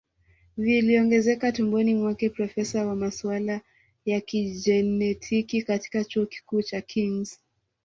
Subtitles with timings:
[0.57, 3.61] viliongezeka tumboni mwake Profesa wa masuala
[4.05, 7.39] ya kijenetiki katika chuo kikuu cha Kings